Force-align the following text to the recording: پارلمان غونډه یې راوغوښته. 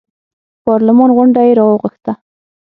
پارلمان 0.65 1.09
غونډه 1.15 1.41
یې 1.47 1.53
راوغوښته. 1.59 2.11